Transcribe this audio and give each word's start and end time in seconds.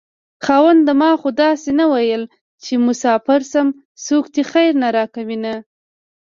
خاونده 0.45 0.93
ما 1.01 1.11
خو 1.21 1.29
داسې 1.41 1.69
نه 1.79 1.85
وېل 1.91 2.23
چې 2.63 2.73
مساپر 2.85 3.41
شم 3.51 3.67
څوک 4.05 4.25
دې 4.33 4.43
خير 4.51 4.71
نه 4.81 4.87
راکوينه 4.97 5.53